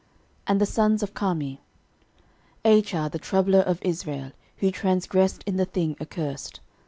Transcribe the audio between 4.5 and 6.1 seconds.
who transgressed in the thing